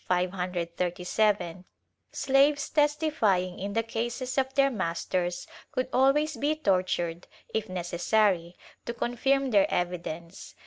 [0.07, 1.63] 537)
[2.11, 8.55] slaves testifying in the cases of their masters could always be tortured if necessary
[8.87, 10.55] to confirm their evidence.